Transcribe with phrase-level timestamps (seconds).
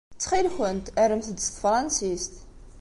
[0.15, 2.33] Ttxil-kent, rremt-d s tefṛansist.